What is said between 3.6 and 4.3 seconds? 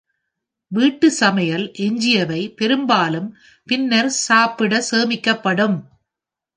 பின்னர்